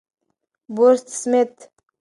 بوسورت 0.73 1.05
سمیت: 1.19 1.53